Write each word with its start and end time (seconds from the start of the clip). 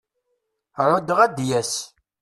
Ɛuddeɣ 0.89 1.17
ad 1.25 1.31
d-yas. 1.37 1.73